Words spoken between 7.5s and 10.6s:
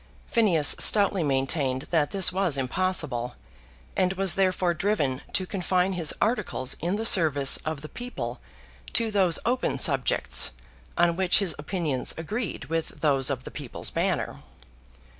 of the people to those open subjects